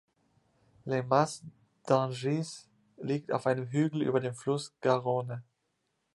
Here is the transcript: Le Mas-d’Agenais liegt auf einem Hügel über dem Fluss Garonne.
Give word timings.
Le 0.87 1.03
Mas-d’Agenais 1.03 2.65
liegt 3.03 3.31
auf 3.31 3.45
einem 3.45 3.67
Hügel 3.67 4.01
über 4.01 4.19
dem 4.19 4.33
Fluss 4.33 4.73
Garonne. 4.81 5.43